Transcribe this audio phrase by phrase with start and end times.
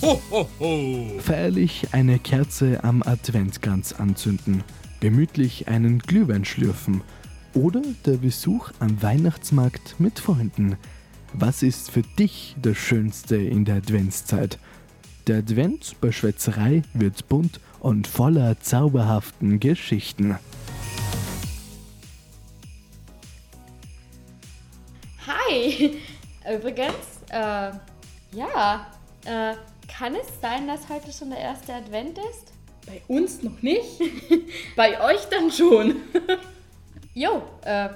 [0.00, 1.18] Ho, ho, ho.
[1.18, 4.62] Feierlich eine Kerze am Adventkranz anzünden,
[5.00, 7.02] gemütlich einen Glühwein schlürfen
[7.52, 10.76] oder der Besuch am Weihnachtsmarkt mit Freunden.
[11.32, 14.60] Was ist für dich das Schönste in der Adventszeit?
[15.26, 20.38] Der Advent bei Schwätzerei wird bunt und voller zauberhaften Geschichten.
[25.26, 25.98] Hi!
[26.54, 27.72] Übrigens, äh,
[28.32, 28.86] ja,
[29.24, 29.54] äh,
[29.98, 32.52] kann es sein, dass heute schon der erste Advent ist?
[32.86, 34.00] Bei uns noch nicht.
[34.76, 35.96] Bei euch dann schon.
[37.14, 37.88] Jo, äh,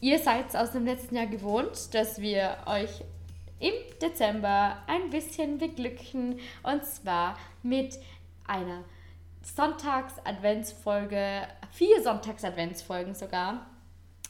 [0.00, 3.02] ihr seid aus dem letzten Jahr gewohnt, dass wir euch
[3.60, 7.98] im Dezember ein bisschen beglücken und zwar mit
[8.46, 8.84] einer
[9.42, 13.66] Sonntags-Adventsfolge, vier Sonntags-Adventsfolgen sogar.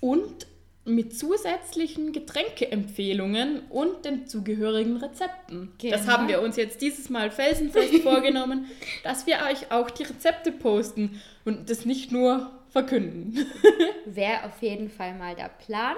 [0.01, 0.48] Und
[0.87, 5.73] mit zusätzlichen Getränkeempfehlungen und den zugehörigen Rezepten.
[5.83, 6.12] Das Genau.
[6.12, 8.66] haben wir uns jetzt dieses Mal felsenfest vorgenommen,
[9.02, 13.47] dass wir euch auch die Rezepte posten und das nicht nur verkünden.
[14.05, 15.97] Wäre auf jeden Fall mal der Plan.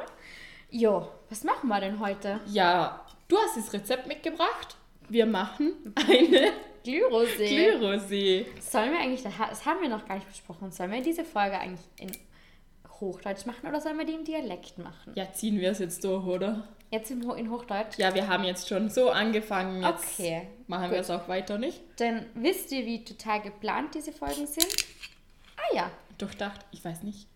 [0.70, 2.40] Jo, was machen wir denn heute?
[2.46, 4.76] Ja, du hast das Rezept mitgebracht.
[5.08, 6.52] Wir machen eine
[6.84, 7.48] Glührosé.
[7.48, 8.44] Glührosé.
[8.60, 11.80] Sollen wir eigentlich, das haben wir noch gar nicht besprochen, sollen wir diese Folge eigentlich
[11.98, 12.10] in
[13.00, 15.12] Hochdeutsch machen oder sollen wir die im Dialekt machen?
[15.14, 16.66] Ja, ziehen wir es jetzt durch, oder?
[16.90, 17.98] Jetzt in, Ho in Hochdeutsch?
[17.98, 19.82] Ja, wir haben jetzt schon so angefangen.
[19.82, 20.92] Jetzt Okay, machen gut.
[20.92, 21.80] wir es auch weiter nicht.
[21.98, 24.66] Dann wisst ihr, wie total geplant diese Folgen sind?
[25.56, 27.26] Ah ja, Durchdacht, ich weiß nicht.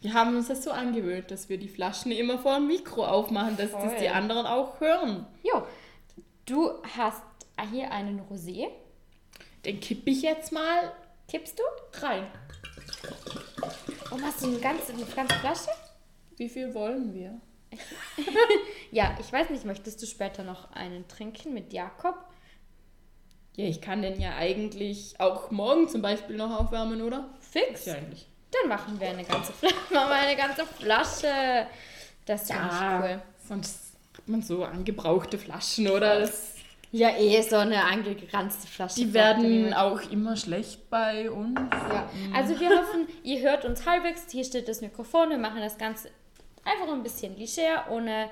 [0.00, 3.56] Wir haben uns das so angewöhnt, dass wir die Flaschen immer vor dem Mikro aufmachen,
[3.56, 5.26] dass das die anderen auch hören.
[5.42, 5.62] jo.
[6.46, 7.22] Du hast
[7.72, 8.66] hier einen Rosé.
[9.64, 10.92] Den kippe ich jetzt mal
[11.26, 11.62] Kippst du?
[12.06, 12.26] rein.
[14.14, 15.70] Und hast du eine ganze, eine ganze Flasche?
[16.36, 17.40] Wie viel wollen wir?
[18.92, 22.14] Ja, ich weiß nicht, möchtest du später noch einen trinken mit Jakob?
[23.56, 27.28] Ja, ich kann den ja eigentlich auch morgen zum Beispiel noch aufwärmen, oder?
[27.40, 27.80] Fix.
[27.80, 28.28] Ist ja eigentlich.
[28.52, 29.74] Dann machen wir eine ganze Flasche.
[29.92, 31.66] Machen wir eine ganze Flasche.
[32.24, 33.22] Das finde ich cool.
[33.48, 36.20] sonst hat man so angebrauchte Flaschen, oder?
[36.20, 36.53] Das,
[36.94, 38.94] Ja, eh so eine angeranzte Flasche.
[39.00, 41.58] die werden auch immer schlecht bei uns.
[41.58, 42.08] Ja.
[42.32, 44.30] Also wir hoffen, ihr hört uns halbwegs.
[44.30, 45.30] Hier steht das Mikrofon.
[45.30, 46.08] Wir machen das Ganze
[46.64, 48.30] einfach ein bisschen leger, ohne,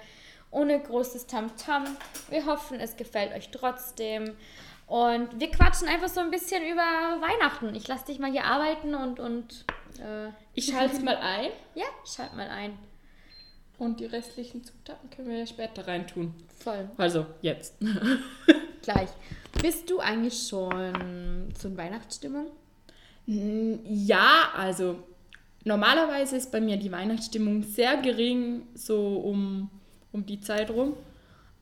[0.53, 1.83] ohne großes Tamtam.
[2.31, 4.37] Wir hoffen, es gefällt euch trotzdem.
[4.87, 7.75] Und wir quatschen einfach so ein bisschen über Weihnachten.
[7.75, 9.65] Ich lasse dich mal hier arbeiten und, und
[9.99, 12.79] äh, Ich schalte es mal ein ja, schalt mal ein.
[13.83, 16.33] Und die restlichen Zutaten können wir ja später reintun.
[16.57, 16.89] Voll.
[16.97, 17.75] Also, jetzt.
[18.83, 19.09] Gleich.
[19.61, 22.47] Bist du eigentlich schon in Weihnachtsstimmung?
[23.27, 25.01] Ja, also
[25.65, 29.69] normalerweise ist bei mir die Weihnachtsstimmung sehr gering, so um,
[30.13, 30.95] um die Zeit rum.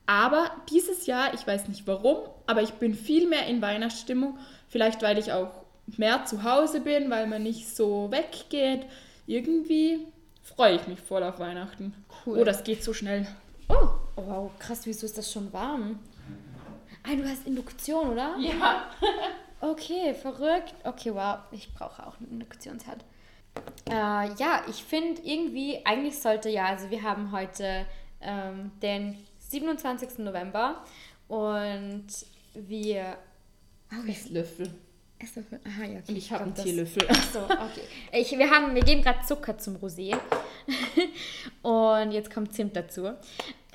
[0.04, 4.38] Aber dieses Jahr, ich weiß nicht warum, aber ich bin viel mehr in Weihnachtsstimmung.
[4.68, 5.52] Vielleicht, weil ich auch
[5.96, 8.84] mehr zu Hause bin, weil man nicht so weggeht.
[9.26, 10.06] Irgendwie
[10.42, 11.94] freue ich mich voll auf Weihnachten.
[12.24, 12.40] Cool.
[12.40, 13.26] Oh, das geht so schnell.
[13.68, 15.98] Oh, oh wow, krass, wieso ist das schon warm?
[17.02, 18.36] Ah, du hast Induktion, oder?
[18.38, 18.90] Ja.
[19.62, 20.74] Okay, verrückt.
[20.84, 23.04] Okay, wow, ich brauche auch einen Induktionsherd.
[23.90, 27.84] Äh, ja, ich finde irgendwie, eigentlich sollte ja, also wir haben heute
[28.22, 30.20] ähm, den 27.
[30.20, 30.82] November
[31.28, 32.06] und
[32.54, 33.18] wir.
[33.92, 34.72] Oh, Ich Löffel.
[35.22, 36.04] Achso, aha, ja, okay.
[36.08, 37.06] Und ich habe einen das- Teelöffel.
[37.32, 37.82] So, okay.
[38.12, 40.16] Ich, wir, haben, wir geben gerade Zucker zum Rosé.
[41.62, 43.10] Und jetzt kommt Zimt dazu.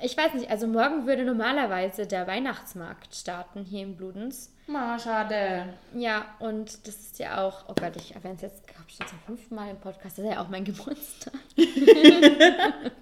[0.02, 4.52] Ich weiß nicht, also morgen würde normalerweise der Weihnachtsmarkt starten hier in Bludenz.
[4.66, 5.72] Ma, schade.
[5.94, 9.06] Ja, und das ist ja auch, oh Gott, ich erwähne es jetzt, glaube ich, schon
[9.06, 11.32] zum fünften Mal im Podcast, das ist ja auch mein Geburtstag.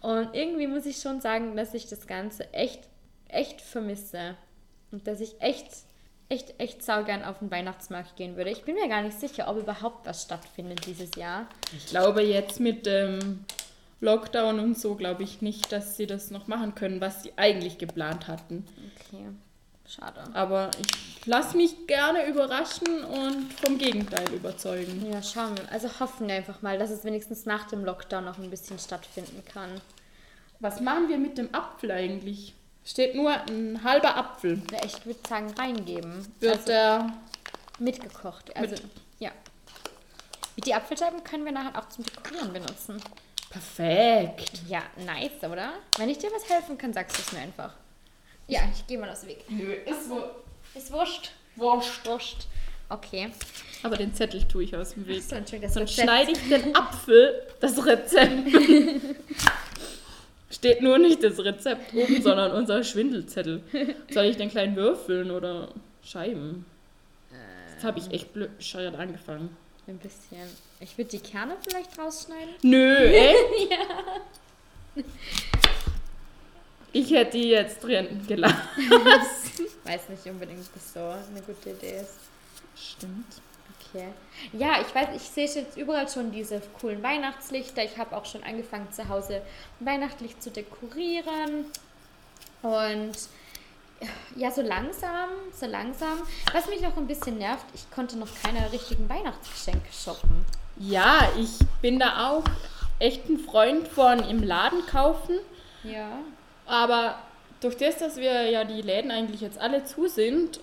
[0.00, 2.80] und irgendwie muss ich schon sagen, dass ich das Ganze echt,
[3.28, 4.36] echt vermisse.
[4.90, 5.68] Und dass ich echt,
[6.28, 8.50] echt, echt saugern auf den Weihnachtsmarkt gehen würde.
[8.50, 11.46] Ich bin mir gar nicht sicher, ob überhaupt was stattfindet dieses Jahr.
[11.76, 13.44] Ich glaube jetzt mit dem
[14.00, 17.78] Lockdown und so glaube ich nicht, dass sie das noch machen können, was sie eigentlich
[17.78, 18.66] geplant hatten.
[18.98, 19.26] Okay,
[19.86, 20.24] schade.
[20.34, 25.10] Aber ich lasse mich gerne überraschen und vom Gegenteil überzeugen.
[25.10, 25.70] Ja, schauen wir.
[25.72, 29.42] Also hoffen wir einfach mal, dass es wenigstens nach dem Lockdown noch ein bisschen stattfinden
[29.44, 29.70] kann.
[30.60, 32.54] Was machen wir mit dem Apfel eigentlich?
[32.84, 34.60] Steht nur ein halber Apfel.
[34.70, 36.26] Ja, ich würde sagen, reingeben.
[36.40, 37.12] Wird also, der
[37.78, 38.54] mitgekocht.
[38.56, 38.82] Also, Mit-
[39.20, 39.30] ja.
[40.64, 43.00] Die Apfelscheiben können wir nachher auch zum Dekorieren benutzen.
[43.50, 44.62] perfekt.
[44.68, 45.72] Ja, nice, oder?
[45.96, 47.72] Wenn ich dir was helfen kann, sagst du es mir einfach.
[48.46, 49.44] Ja, ich gehe mal aus dem Weg.
[49.48, 50.22] Nö, ist so.
[50.74, 51.30] Ist wurscht.
[51.56, 52.04] Wurscht.
[52.06, 52.46] Wurscht.
[52.90, 53.30] Okay.
[53.82, 55.22] Aber den Zettel tue ich aus dem Weg.
[55.22, 58.30] So, Entschuldigung, das Sonst schneide ich den Apfel, das Rezept.
[60.54, 63.62] Steht nur nicht das Rezept oben, sondern unser Schwindelzettel.
[64.10, 65.68] Soll ich den kleinen würfeln oder
[66.04, 66.64] Scheiben?
[67.72, 69.56] Jetzt habe ich echt blöd bescheuert angefangen.
[69.88, 70.38] Ein bisschen.
[70.78, 72.54] Ich würde die Kerne vielleicht rausschneiden.
[72.62, 73.38] Nö, echt?
[76.92, 78.56] Ich hätte die jetzt drin gelassen.
[79.84, 82.14] Weiß nicht unbedingt, ob das so eine gute Idee ist.
[82.76, 83.26] Stimmt.
[83.94, 84.08] Okay.
[84.52, 87.84] Ja, ich weiß, ich sehe jetzt überall schon diese coolen Weihnachtslichter.
[87.84, 89.40] Ich habe auch schon angefangen zu Hause
[89.80, 91.66] weihnachtlich zu dekorieren.
[92.62, 93.12] Und
[94.36, 96.22] ja, so langsam, so langsam.
[96.52, 100.44] Was mich noch ein bisschen nervt, ich konnte noch keine richtigen Weihnachtsgeschenke shoppen.
[100.76, 102.44] Ja, ich bin da auch
[102.98, 105.38] echt ein Freund von im Laden kaufen.
[105.84, 106.08] Ja.
[106.66, 107.18] Aber
[107.60, 110.58] durch das, dass wir ja die Läden eigentlich jetzt alle zu sind,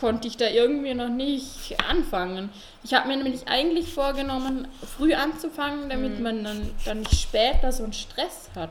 [0.00, 2.48] konnte ich da irgendwie noch nicht anfangen.
[2.82, 4.66] Ich habe mir nämlich eigentlich vorgenommen,
[4.96, 6.22] früh anzufangen, damit Mhm.
[6.22, 8.70] man dann, dann nicht später so einen Stress hat.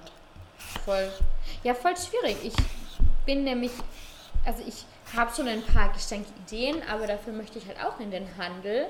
[0.86, 1.10] Voll.
[1.64, 2.38] Ja, voll schwierig.
[2.44, 2.54] Ich
[3.26, 3.72] bin nämlich,
[4.46, 4.86] also ich
[5.16, 8.86] habe schon ein paar Geschenkideen, aber dafür möchte ich halt auch in den Handel.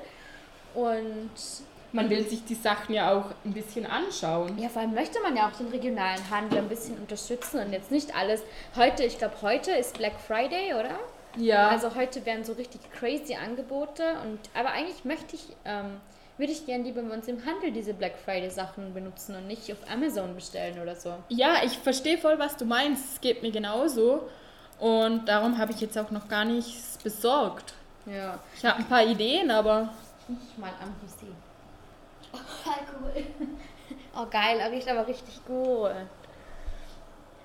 [0.73, 1.29] Und
[1.91, 4.57] Man will sich die Sachen ja auch ein bisschen anschauen.
[4.59, 7.89] ja, vor allem möchte man ja auch den regionalen Handel ein bisschen unterstützen und jetzt
[7.91, 8.41] nicht alles.
[8.75, 10.99] Heute, ich glaube, heute ist Black Friday, oder?
[11.37, 15.97] Ja, Also heute werden so richtig crazy Angebote und aber eigentlich möchte ich, ähm,
[16.37, 19.71] würde ich gerne lieber bei uns im Handel diese Black Friday Sachen benutzen und nicht
[19.71, 21.13] auf Amazon bestellen oder so.
[21.29, 23.13] ja, ich verstehe voll, was du meinst.
[23.15, 24.29] Es geht mir genauso.
[24.79, 27.73] Und darum habe ich jetzt auch noch gar nichts besorgt.
[28.05, 28.39] Ja.
[28.55, 29.89] Ich habe ein paar Ideen, aber
[30.29, 31.27] Ich mal am Rosé.
[32.33, 33.23] Oh, Alkohol.
[34.15, 35.91] Oh geil, er riecht aber richtig gut.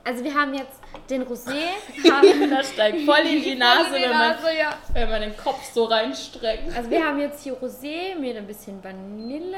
[0.04, 0.78] Also wir haben jetzt
[1.08, 1.68] den Rosé.
[2.10, 4.78] Haben, das steigt voll in die Nase, wenn, man, Nase, ja.
[4.92, 6.76] wenn man den Kopf so reinstreckt.
[6.76, 9.56] Also wir haben jetzt hier Rosé mit ein bisschen Vanille,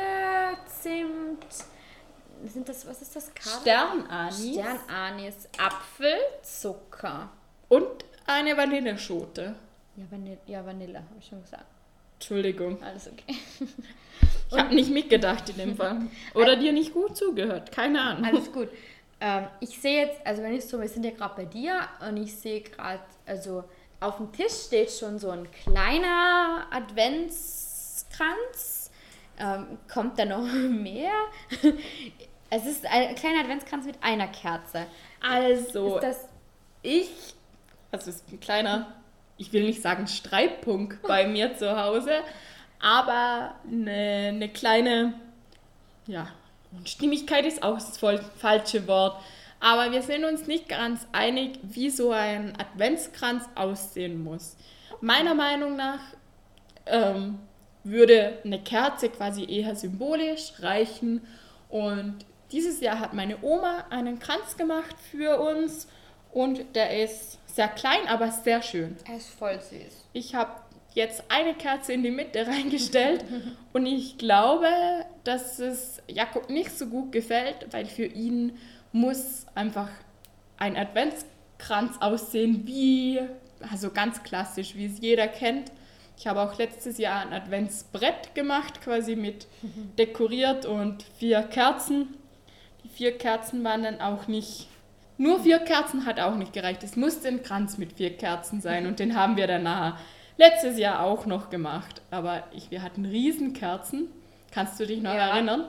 [0.67, 1.45] Zimt.
[2.45, 3.33] Sind das, was ist das?
[3.35, 4.05] Kardamom?
[4.05, 7.31] Sternanis Sternanis, Apfel, Zucker.
[7.69, 9.55] und eine Vanilleschote.
[9.97, 11.65] Ja, Vanille, ja, Vanille, habe ich schon gesagt.
[12.19, 13.37] Entschuldigung, Alles okay.
[14.51, 16.03] ich habe nicht mitgedacht in dem Fall.
[16.35, 18.25] Oder dir nicht gut zugehört, keine Ahnung.
[18.25, 18.69] Alles gut.
[19.21, 22.17] Ähm, ich sehe jetzt, also wenn ich so, wir sind ja gerade bei dir und
[22.17, 23.65] ich sehe gerade, also
[24.01, 28.91] auf dem Tisch steht schon so ein kleiner Adventskranz.
[29.39, 31.13] Ähm, kommt da noch mehr?
[32.49, 34.87] Es ist ein kleiner Adventskranz mit einer Kerze.
[35.21, 36.29] Also, Ist das
[36.83, 37.11] ich,
[37.91, 38.95] also es ist ein kleiner,
[39.37, 42.23] ich will nicht sagen Streitpunkt bei mir zu Hause,
[42.81, 45.15] aber eine, eine kleine,
[46.07, 46.29] ja,
[46.79, 49.21] Unstimmigkeit ist auch das voll falsche Wort.
[49.61, 54.57] Aber wir sind uns nicht ganz einig, wie so ein Adventskranz aussehen muss.
[55.01, 56.01] Meiner Meinung nach
[56.87, 57.39] ähm,
[57.85, 61.27] würde eine Kerze quasi eher symbolisch reichen.
[61.69, 65.89] Und dieses Jahr hat meine Oma einen Kranz gemacht für uns
[66.33, 68.97] und der ist sehr klein, aber sehr schön.
[69.07, 70.05] er ist voll süß.
[70.13, 70.51] Ich habe
[70.97, 73.25] jetzt eine Kerze in die Mitte reingestellt
[73.73, 74.67] und ich glaube,
[75.23, 78.59] dass es Jakob nicht so gut gefällt, weil für ihn
[78.93, 79.91] muss einfach
[80.57, 83.21] ein Adventskranz aussehen wie,
[83.71, 85.71] also ganz klassisch, wie es jeder kennt.
[86.19, 89.47] Ich habe auch letztes Jahr ein Adventsbrett gemacht, quasi mit
[89.99, 92.15] dekoriert und vier Kerzen.
[92.83, 94.67] Die vier Kerzen waren dann auch nicht.
[95.19, 96.83] Nur vier Kerzen hat auch nicht gereicht.
[96.83, 100.01] Es musste ein Kranz mit vier Kerzen sein und den haben wir danach
[100.37, 102.03] letztes Jahr auch noch gemacht.
[102.11, 104.09] Aber ich, wir hatten Riesenkerzen.
[104.53, 105.29] Kannst du dich noch Ja.
[105.35, 105.65] erinnern?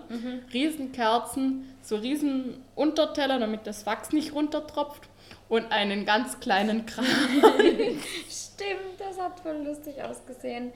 [0.53, 5.09] Riesenkerzen, so riesen Unterteller, damit das Wachs nicht runtertropft
[5.49, 7.07] und einen ganz kleinen Kranz.
[8.29, 10.73] Stimmt, das hat voll lustig ausgesehen.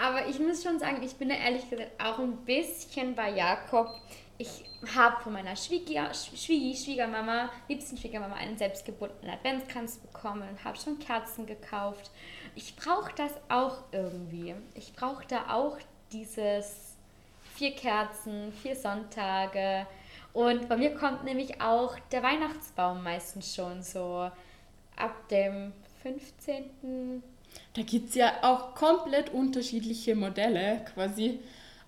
[0.00, 3.88] Aber ich muss schon sagen, ich bin da ehrlich gesagt auch ein bisschen bei Jakob.
[4.38, 10.98] Ich habe von meiner Schwieger, Schwiegi, Schwiegermama, liebsten Schwiegermama, einen selbstgebundenen Adventskranz bekommen, habe schon
[10.98, 12.10] Kerzen gekauft.
[12.54, 14.54] Ich brauche das auch irgendwie.
[14.74, 15.78] Ich brauche da auch
[16.12, 16.96] dieses
[17.54, 19.86] vier Kerzen, vier Sonntage.
[20.36, 24.30] Und bei mir kommt nämlich auch der Weihnachtsbaum meistens schon so
[24.94, 27.22] ab dem 15.
[27.72, 31.40] Da gibt es ja auch komplett unterschiedliche Modelle quasi.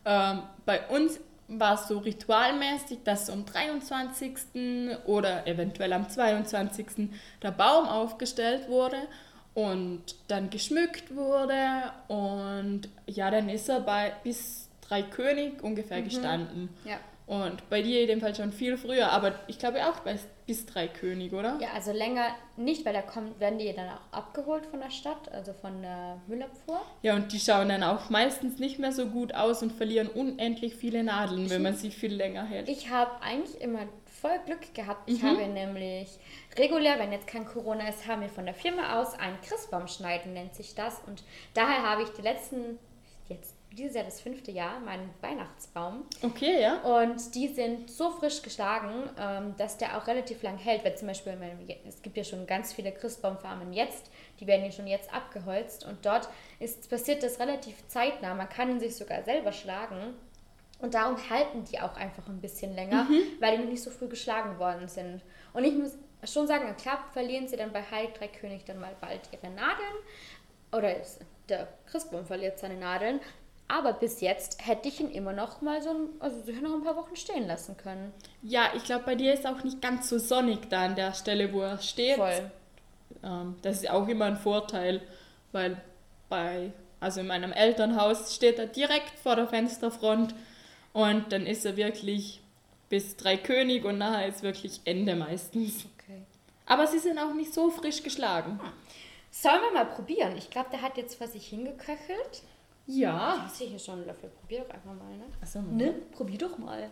[0.06, 4.96] Ähm, bei uns war es so ritualmäßig, dass am 23.
[5.04, 7.10] oder eventuell am 22.
[7.42, 9.08] der Baum aufgestellt wurde
[9.52, 16.70] und dann geschmückt wurde und ja, dann ist er bei bis drei König ungefähr gestanden.
[16.86, 16.96] Ja.
[17.28, 21.34] Und bei dir Fall schon viel früher, aber ich glaube auch bei bis drei König,
[21.34, 21.58] oder?
[21.60, 25.30] Ja, also länger nicht, weil da kommt, werden die dann auch abgeholt von der Stadt,
[25.30, 26.80] also von der Müllabfuhr.
[27.02, 30.74] Ja, und die schauen dann auch meistens nicht mehr so gut aus und verlieren unendlich
[30.74, 32.66] viele Nadeln, wenn man sie viel länger hält.
[32.66, 33.80] Ich habe eigentlich immer
[34.22, 35.02] voll Glück gehabt.
[35.04, 36.08] Ich habe nämlich
[36.56, 40.32] regulär, wenn jetzt kein Corona ist, haben wir von der Firma aus einen Christbaum schneiden,
[40.32, 41.02] nennt sich das.
[41.06, 42.78] Und daher habe ich die letzten,
[43.28, 46.04] jetzt dieses Jahr das fünfte Jahr, meinen Weihnachtsbaum.
[46.22, 46.78] Okay, ja.
[46.80, 50.84] Und die sind so frisch geschlagen, ähm, dass der auch relativ lang hält.
[50.84, 51.36] Weil zum Beispiel,
[51.86, 54.10] es gibt ja schon ganz viele Christbaumfarmen jetzt,
[54.40, 55.84] die werden ja schon jetzt abgeholzt.
[55.86, 58.34] Und dort ist, passiert das relativ zeitnah.
[58.34, 60.14] Man kann ihn sich sogar selber schlagen.
[60.80, 63.06] Und darum halten die auch einfach ein bisschen länger,
[63.40, 65.22] weil die noch nicht so früh geschlagen worden sind.
[65.52, 68.94] Und ich muss schon sagen, klar verlieren sie dann bei Heilig Drei König dann mal
[69.00, 69.94] bald ihre Nadeln.
[70.72, 70.96] Oder
[71.48, 73.20] der Christbaum verliert seine Nadeln.
[73.70, 76.82] Aber bis jetzt hätte ich ihn immer noch mal so, ein- also sicher noch ein
[76.82, 78.12] paar Wochen stehen lassen können.
[78.42, 81.52] Ja, ich glaube, bei dir ist auch nicht ganz so sonnig da an der Stelle,
[81.52, 82.16] wo er steht.
[82.16, 82.50] Voll.
[83.22, 85.02] Ähm, das ist auch immer ein Vorteil,
[85.52, 85.80] weil
[86.30, 90.34] bei, also in meinem Elternhaus steht er direkt vor der Fensterfront
[90.94, 92.40] und dann ist er wirklich
[92.88, 95.84] bis drei König und nachher ist wirklich Ende meistens.
[95.98, 96.22] Okay.
[96.64, 98.58] Aber sie sind auch nicht so frisch geschlagen.
[99.30, 100.36] Sollen wir mal probieren?
[100.38, 102.42] Ich glaube, der hat jetzt vor sich hingeköchelt.
[102.88, 103.44] Ja.
[103.46, 104.30] Ich sehe hier schon einen Löffel.
[104.30, 105.24] Probier doch einfach mal, ne?
[105.42, 105.92] Achso, Ne?
[106.10, 106.90] Probier doch mal.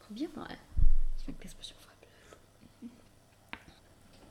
[0.00, 0.48] Probier mal.
[1.16, 1.92] Ich finde das bestimmt voll
[2.80, 2.90] blöd.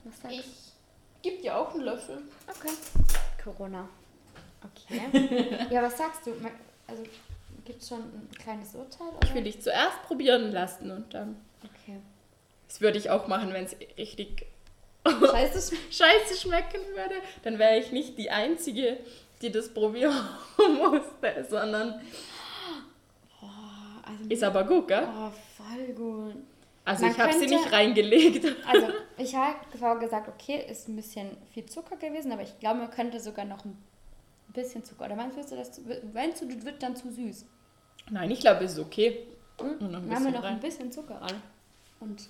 [0.04, 2.24] Was sagst Ich gebe dir auch einen Löffel.
[2.48, 2.74] Okay.
[3.42, 3.88] Corona.
[4.64, 5.58] Okay.
[5.70, 6.34] ja, was sagst du?
[6.88, 7.04] Also,
[7.64, 9.08] gibt es schon ein kleines Urteil?
[9.08, 9.28] Oder?
[9.28, 11.38] Ich will dich zuerst probieren lassen und dann.
[11.64, 12.02] Okay.
[12.68, 14.46] Das würde ich auch machen, wenn es richtig
[15.06, 17.16] scheiße schmecken würde.
[17.44, 18.98] Dann wäre ich nicht die Einzige,
[19.42, 20.16] die das probieren
[20.58, 22.02] musste, sondern
[24.04, 25.08] Also, ist aber gut, gell?
[25.08, 26.36] oh, voll gut.
[26.86, 28.46] Also Man ich habe sie nicht reingelegt.
[28.66, 32.92] Also, ich habe gesagt, okay, ist ein bisschen viel Zucker gewesen, aber ich glaube, man
[32.92, 33.78] könnte sogar noch ein
[34.54, 35.06] bisschen Zucker.
[35.06, 35.82] Oder meinst du, das,
[36.14, 37.46] wenn es zu- wird, dann zu süß?
[38.10, 39.28] Nein, ich glaube, es ist okay.
[39.60, 39.70] Hm?
[39.80, 40.54] Und noch Machen wir noch rein.
[40.54, 41.42] ein bisschen Zucker ran.
[42.00, 42.30] Und,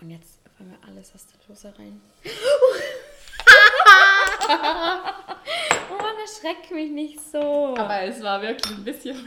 [0.00, 2.00] und jetzt wollen wir alles aus der Dose rein.
[6.44, 7.74] erschreck mich nicht so.
[7.76, 9.16] Aber es war wirklich ein bisschen.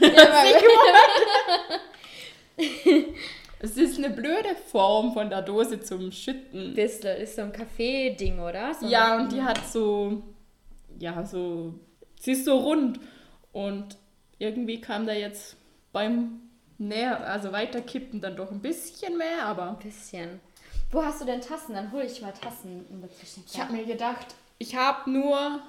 [3.60, 6.74] Es ist eine blöde Form von der Dose zum Schütten.
[6.74, 8.72] Bissl ist so ein Kaffee-Ding, oder?
[8.72, 10.22] So Ja, und die hat so.
[11.00, 11.74] Ja, so.
[12.20, 13.00] Sie ist so rund.
[13.50, 13.96] Und
[14.38, 15.56] irgendwie kam da jetzt
[15.92, 16.40] beim
[16.78, 19.70] näher, also weiterkippen dann doch ein bisschen mehr, aber.
[19.70, 20.38] Ein bisschen.
[20.92, 21.74] Wo hast du denn Tassen?
[21.74, 23.54] Dann hole ich mal Tassen in der Zwischenzeit.
[23.54, 25.60] Ich habe mir gedacht, ich habe nur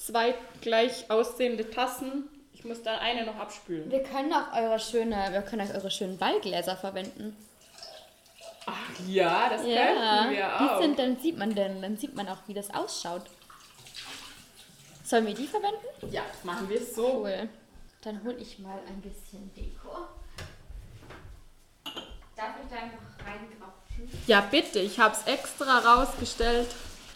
[0.00, 2.28] zwei gleich aussehende Tassen.
[2.52, 3.90] Ich muss dann eine noch abspülen.
[3.90, 7.36] Wir können auch eure schöne, wir können auch eure schönen Ballgläser verwenden.
[8.66, 8.74] Ach
[9.08, 10.80] ja, das könnten wir die auch.
[10.80, 13.22] sind, dann sieht man denn, dann sieht man auch, wie das ausschaut.
[15.04, 15.86] Sollen wir die verwenden?
[16.10, 17.22] ja, machen wir es so.
[17.22, 17.48] Cool.
[18.02, 20.06] Dann hole ich mal ein bisschen Deko.
[22.36, 24.20] Darf ich da einfach reingrapschen?
[24.26, 26.68] Ja, bitte, ich habe es extra rausgestellt,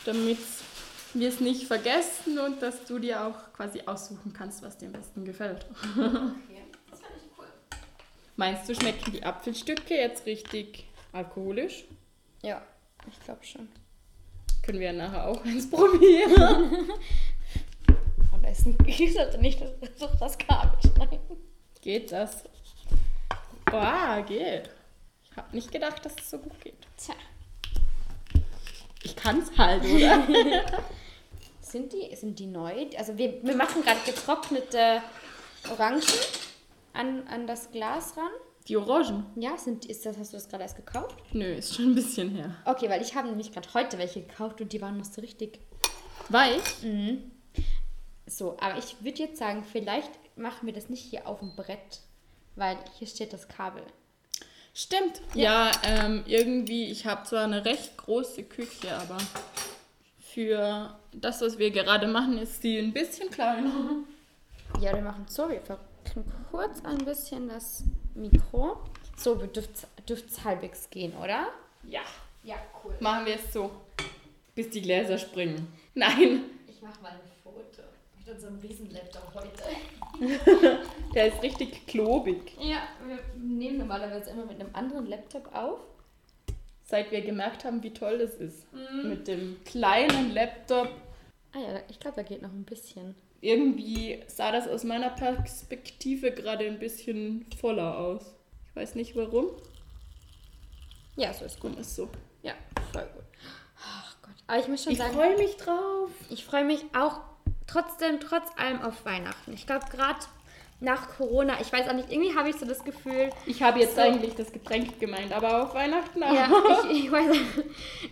[0.05, 0.38] damit
[1.21, 4.92] wir es nicht vergessen und dass du dir auch quasi aussuchen kannst, was dir am
[4.92, 5.66] besten gefällt.
[5.97, 7.47] Okay, das finde ich cool.
[8.37, 11.85] Meinst du, schmecken die Apfelstücke jetzt richtig alkoholisch?
[12.42, 12.62] Ja,
[13.11, 13.68] ich glaube schon.
[14.62, 16.90] Können wir nachher auch eins probieren.
[18.33, 21.18] Und ist ein, ich sollte nicht durch das Kabel schneiden.
[21.80, 22.44] geht das?
[23.66, 24.71] Boah, geht.
[25.30, 26.76] Ich habe nicht gedacht, dass es so gut geht.
[26.97, 27.14] Tja,
[29.02, 30.23] Ich kann es halt, oder?
[31.75, 32.87] sind die, sind die neu?
[32.97, 35.02] Also wir, wir machen gerade getrocknete
[35.69, 36.02] Orangen
[36.93, 38.31] an, an das Glas ran.
[38.69, 39.26] Die Orangen?
[39.35, 41.16] Ja, sind, ist das, hast du das gerade erst gekauft?
[41.33, 42.54] Nö, ist schon ein bisschen her.
[42.64, 45.59] Okay, weil ich habe nämlich gerade heute welche gekauft und die waren noch so richtig
[46.28, 46.62] Weich?
[48.26, 48.57] so.
[48.61, 52.02] Aber ich würde jetzt sagen, vielleicht machen wir das nicht hier auf dem Brett,
[52.54, 53.83] weil hier steht das Kabel.
[54.73, 55.21] Stimmt.
[55.35, 59.19] Ja, ähm, irgendwie, ich habe zwar eine recht große Küche, aber
[60.35, 63.71] für das, was wir gerade machen, ist sie ein bisschen kleiner.
[64.81, 68.79] Ja, wir machen so, wir verrücken kurz ein bisschen das Mikro.
[69.17, 71.47] So dürfte es halbwegs gehen, oder?
[71.85, 72.00] Ja,
[72.43, 72.95] Ja, cool.
[72.99, 73.71] machen wir es so.
[74.57, 75.73] Bis die Gläser springen.
[75.95, 77.83] Nein, Ich mache mal ein Foto
[78.19, 80.79] mit unserem Riesenlaptop heute.
[81.14, 82.57] der ist richtig klobig.
[82.59, 85.79] Ja, wir nehmen normalerweise immer mit einem anderen Laptop auf.
[86.87, 88.67] Seit wir gemerkt haben, wie toll das ist.
[89.03, 90.88] Mit dem kleinen Laptop.
[91.55, 93.14] Ah ja, ich glaube, da geht noch ein bisschen.
[93.41, 98.35] Irgendwie sah das aus meiner Perspektive gerade ein bisschen voller aus.
[98.71, 99.47] Ich weiß nicht warum.
[101.17, 101.76] Ja, so ist gut.
[101.79, 102.09] Ist so?
[102.43, 102.55] Ja,
[102.93, 103.25] voll gut.
[103.83, 104.35] Ach Gott.
[104.47, 106.11] Aber ich muss schon Ich sagen, freue mich drauf.
[106.31, 107.21] ich freue mich auch
[107.67, 109.53] trotzdem, trotz allem auf Weihnachten.
[109.53, 110.19] Ich glaube, gerade
[110.85, 113.97] nach Corona, ich weiß auch nicht, irgendwie habe ich so das Gefühl, Ich habe jetzt
[113.97, 114.03] So.
[114.03, 116.33] eigentlich das Getränk gemeint, aber auf Weihnachten auch.
[116.33, 116.49] ja,
[116.91, 117.37] ich, ich, weiß,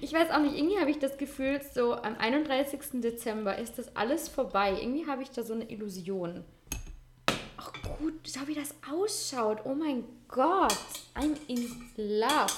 [0.00, 2.80] ich weiß auch nicht, irgendwie habe ich das Gefühl, so am 31.
[3.02, 4.72] Dezember ist das alles vorbei.
[4.80, 6.44] Irgendwie habe ich da so eine Illusion.
[7.58, 9.58] Ach gut, schau, wie das ausschaut.
[9.64, 10.74] Oh mein Gott,
[11.14, 12.52] I'm in love.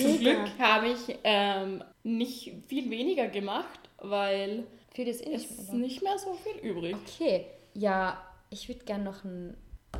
[0.00, 5.50] Zum Glück habe ich ähm, nicht viel weniger gemacht, weil Für das eh es nicht
[5.50, 5.80] ist mehr.
[5.80, 6.96] nicht mehr so viel übrig.
[7.18, 9.56] Okay, ja, ich würde gerne noch ein,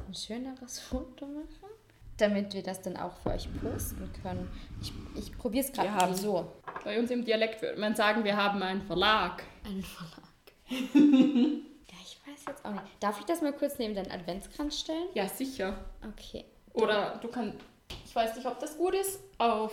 [0.09, 1.71] ein schöneres Foto machen,
[2.16, 4.50] damit wir das dann auch für euch posten können.
[4.81, 6.52] Ich, ich probiere es gerade so.
[6.85, 9.43] Bei uns im Dialekt würde man sagen, wir haben einen Verlag.
[9.64, 10.23] Ein Verlag.
[10.71, 12.85] ja, ich weiß jetzt auch nicht.
[13.00, 15.09] Darf ich das mal kurz neben den Adventskranz stellen?
[15.14, 15.76] Ja, sicher.
[16.02, 16.45] Okay.
[16.73, 17.59] Oder du kannst,
[18.04, 19.73] ich weiß nicht, ob das gut ist, auf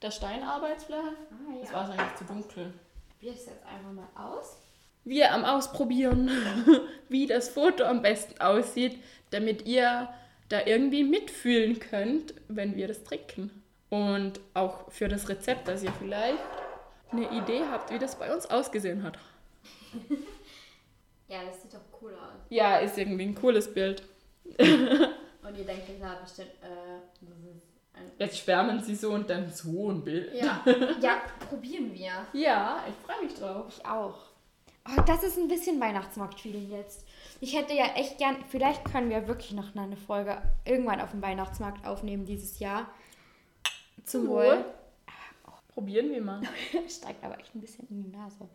[0.00, 1.02] der Steinarbeitsfläche.
[1.02, 2.72] Ah, Das war eigentlich zu dunkel.
[3.10, 4.56] Probiere es jetzt einfach mal aus.
[5.04, 6.30] Wir am Ausprobieren,
[7.08, 8.98] wie das Foto am besten aussieht,
[9.30, 10.08] damit ihr
[10.48, 13.62] da irgendwie mitfühlen könnt, wenn wir das trinken.
[13.90, 16.38] Und auch für das Rezept, dass ihr vielleicht
[17.10, 19.18] eine Idee habt, wie das bei uns ausgesehen hat.
[21.28, 22.42] Ja, das sieht doch cool aus.
[22.50, 24.02] Ja, ist irgendwie ein cooles Bild.
[24.58, 27.00] Und ihr denkt, klar, bestimmt, äh.
[28.18, 30.34] Jetzt schwärmen sie so und dann so ein Bild.
[30.34, 30.62] Ja.
[31.00, 32.26] ja, probieren wir.
[32.32, 33.66] Ja, ich freue mich drauf.
[33.68, 34.31] Ich auch.
[34.88, 37.06] Oh, das ist ein bisschen Weihnachtsmarkt-Feeling jetzt.
[37.40, 41.22] Ich hätte ja echt gern, vielleicht können wir wirklich noch eine Folge irgendwann auf dem
[41.22, 42.88] Weihnachtsmarkt aufnehmen dieses Jahr.
[44.04, 44.64] Zum Wohl.
[45.68, 46.42] Probieren wir mal.
[46.88, 48.48] Steigt aber echt ein bisschen in die Nase.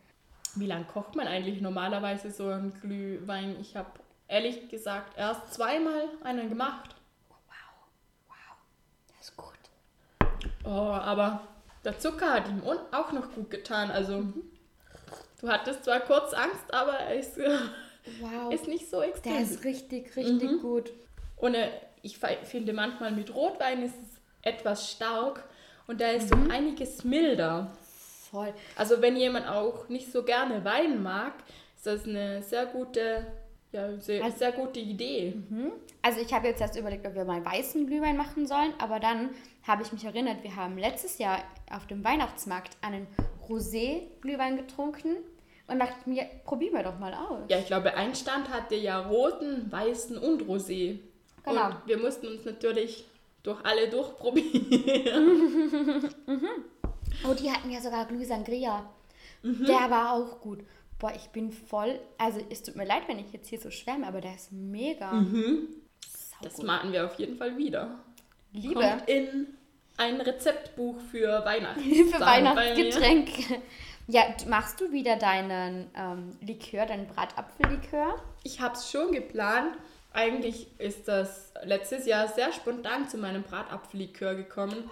[0.54, 3.56] Wie lange kocht man eigentlich normalerweise so einen Glühwein?
[3.60, 3.90] Ich habe
[4.28, 6.94] ehrlich gesagt erst zweimal einen gemacht.
[9.16, 9.54] Das ist gut.
[10.64, 11.48] Oh, aber
[11.84, 13.90] der Zucker hat ihm auch noch gut getan.
[13.90, 14.24] Also,
[15.40, 17.36] du hattest zwar kurz Angst, aber er ist,
[18.20, 18.52] Wow.
[18.54, 19.36] ist nicht so Der extrem.
[19.42, 20.92] ist richtig, richtig gut.
[21.36, 21.68] Und äh,
[22.02, 25.44] ich finde manchmal mit Rotwein ist es etwas stark
[25.86, 27.70] und da ist so einiges milder.
[28.30, 28.52] Voll.
[28.76, 31.32] Also, wenn jemand auch nicht so gerne Wein mag,
[31.76, 33.26] ist das eine sehr gute,
[33.72, 35.34] ja, sehr, Also- sehr gute Idee.
[36.02, 39.30] Also ich habe jetzt erst überlegt, ob wir mal weißen Glühwein machen sollen, aber dann
[39.66, 43.06] habe ich mich erinnert, wir haben letztes Jahr auf dem Weihnachtsmarkt einen
[43.48, 45.16] Rosé-Glühwein getrunken
[45.68, 47.44] und dachte mir, probieren wir doch mal aus.
[47.48, 50.98] Ja, ich glaube, ein Stand hatte ja roten, weißen und rosé.
[51.44, 51.66] Genau.
[51.66, 53.04] Und wir mussten uns natürlich
[53.42, 56.10] durch alle durchprobieren.
[57.24, 58.88] Oh, die hatten ja sogar Glühsangria.
[59.42, 59.64] Mhm.
[59.64, 60.60] Der war auch gut.
[60.98, 61.98] Boah, ich bin voll.
[62.16, 65.12] Also, es tut mir leid, wenn ich jetzt hier so schwärme, aber der ist mega.
[65.12, 65.68] Mhm.
[66.42, 67.98] Das machen wir auf jeden Fall wieder.
[68.52, 68.74] Liebe.
[68.74, 69.46] Kommt in
[69.96, 71.80] ein Rezeptbuch für Weihnachten.
[71.82, 73.60] Für Weihnachtsgetränke.
[74.10, 78.14] Ja, machst du wieder deinen ähm, Likör, deinen Bratapfellikör?
[78.42, 79.76] Ich habe es schon geplant.
[80.14, 84.90] Eigentlich ist das letztes Jahr sehr spontan zu meinem Bratapfellikör gekommen.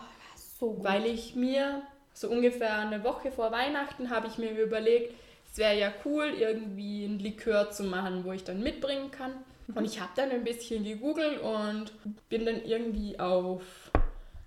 [0.60, 0.84] So gut.
[0.84, 1.80] Weil ich mir
[2.12, 5.14] so ungefähr eine Woche vor Weihnachten habe ich mir überlegt,
[5.50, 9.32] es wäre ja cool, irgendwie ein Likör zu machen, wo ich dann mitbringen kann.
[9.74, 11.90] Und ich habe dann ein bisschen gegoogelt und
[12.28, 13.62] bin dann irgendwie auf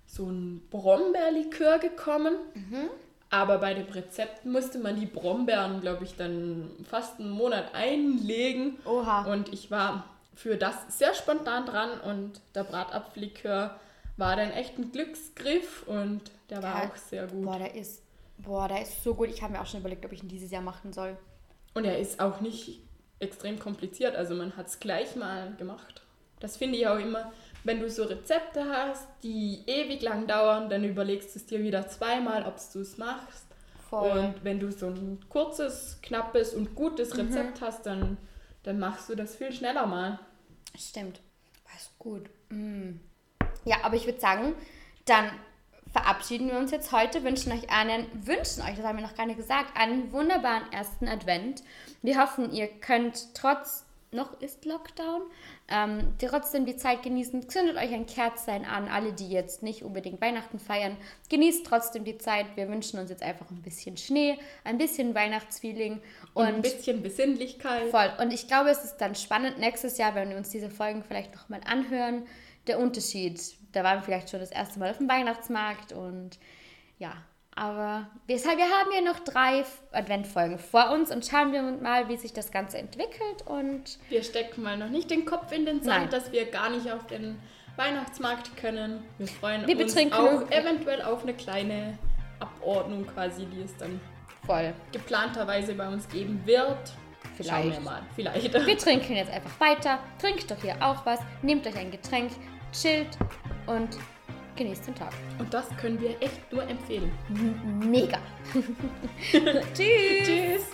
[0.06, 2.36] so ein Brombeerlikör gekommen.
[3.30, 8.78] Aber bei dem Rezept musste man die Brombeeren, glaube ich, dann fast einen Monat einlegen.
[8.84, 9.32] Oha.
[9.32, 13.78] Und ich war für das sehr spontan dran und der Bratapfellikör
[14.16, 16.90] war dann echt ein Glücksgriff und der war Ja.
[16.90, 17.44] auch sehr gut.
[17.44, 18.02] Boah, der ist,
[18.38, 19.28] boah, der ist so gut.
[19.28, 21.16] Ich habe mir auch schon überlegt, ob ich ihn dieses Jahr machen soll.
[21.74, 22.80] Und er ist auch nicht
[23.20, 26.02] extrem kompliziert, also man hat es gleich mal gemacht.
[26.40, 27.30] Das finde ich auch immer,
[27.64, 31.88] wenn du so Rezepte hast, die ewig lang dauern, dann überlegst du es dir wieder
[31.88, 33.46] zweimal, ob du es machst.
[33.88, 34.10] Voll.
[34.10, 38.16] Und wenn du so ein kurzes, knappes und gutes Rezept hast, dann,
[38.62, 40.20] dann machst du das viel schneller mal.
[40.78, 41.20] Stimmt.
[41.64, 42.30] War ist gut.
[42.50, 43.00] Mm.
[43.64, 44.54] Ja, aber ich würde sagen,
[45.06, 45.30] dann
[45.92, 49.26] verabschieden wir uns jetzt heute, wünschen euch einen, wünschen euch, das haben wir noch gar
[49.26, 51.62] nicht gesagt, einen wunderbaren ersten Advent.
[52.02, 55.22] Wir hoffen, ihr könnt trotz, noch ist Lockdown,
[55.68, 57.48] ähm, trotzdem die Zeit genießen.
[57.48, 60.96] Zündet euch ein Kerzlein an, alle, die jetzt nicht unbedingt Weihnachten feiern.
[61.28, 62.46] Genießt trotzdem die Zeit.
[62.56, 66.00] Wir wünschen uns jetzt einfach ein bisschen Schnee, ein bisschen Weihnachtsfeeling
[66.34, 67.90] Und ein und bisschen Besinnlichkeit.
[67.90, 68.12] Voll.
[68.20, 71.34] Und ich glaube, es ist dann spannend nächstes Jahr, wenn wir uns diese Folgen vielleicht
[71.34, 72.26] nochmal anhören,
[72.66, 73.40] der Unterschied.
[73.72, 76.38] Da waren wir vielleicht schon das erste Mal auf dem Weihnachtsmarkt und
[76.98, 77.12] ja.
[77.60, 82.16] Aber wir, wir haben ja noch drei Adventfolgen vor uns und schauen wir mal, wie
[82.16, 83.42] sich das Ganze entwickelt.
[83.44, 86.10] Und Wir stecken mal noch nicht den Kopf in den Sand, Nein.
[86.10, 87.38] dass wir gar nicht auf den
[87.76, 89.02] Weihnachtsmarkt können.
[89.18, 91.98] Wir freuen Wir uns betrinken auch eventuell auf eine kleine
[92.38, 94.00] Abordnung quasi, die es dann
[94.46, 94.72] voll.
[94.92, 96.78] geplanterweise bei uns geben wird.
[97.36, 97.50] vielleicht.
[97.50, 98.02] Schauen wir mal.
[98.16, 98.54] Vielleicht.
[98.54, 99.98] Wir trinken jetzt einfach weiter.
[100.18, 101.20] Trinkt doch hier auch was.
[101.42, 102.32] Nehmt euch ein Getränk,
[102.72, 103.18] chillt
[103.66, 103.98] und
[104.60, 105.12] genießt den Tag.
[105.38, 107.10] Und das können wir echt nur empfehlen.
[107.88, 108.18] Mega.
[109.72, 110.26] Tschüss.
[110.26, 110.66] Tschüss.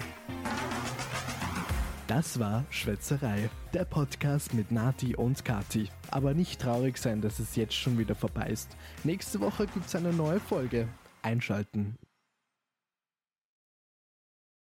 [2.09, 5.88] Das war Schwätzerei, der Podcast mit Nati und Kati.
[6.11, 8.77] Aber nicht traurig sein, dass es jetzt schon wieder vorbei ist.
[9.05, 10.88] Nächste Woche gibt es eine neue Folge.
[11.22, 11.96] Einschalten.